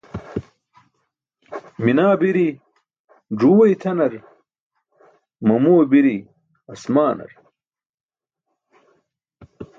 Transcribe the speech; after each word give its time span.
Minaa 1.83 2.13
biri 2.21 2.47
ẓuuwe 3.39 3.65
itʰanar, 3.73 4.13
mamuwe 5.47 5.83
biri 5.91 6.15
aasmaanar. 6.71 7.31